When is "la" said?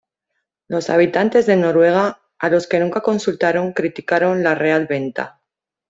4.41-4.55